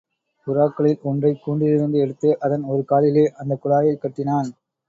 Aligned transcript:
புறாக்களில் 0.47 1.01
ஒன்றைக் 1.01 1.43
கூண்டிலிருந்து 1.45 1.99
எடுத்து, 1.99 2.39
அதன் 2.39 2.63
ஒரு 2.63 2.85
காலிலே 2.85 3.31
அந்தக் 3.37 3.65
குழாயைக் 3.65 4.01
கட்டினான். 4.01 4.49